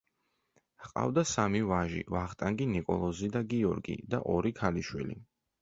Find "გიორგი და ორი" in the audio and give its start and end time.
3.55-4.55